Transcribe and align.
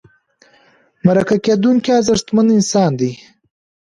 مرکه 1.05 1.37
کېدونکی 1.45 1.89
ارزښتمن 1.99 2.47
انسان 2.57 2.91
دی. 2.99 3.11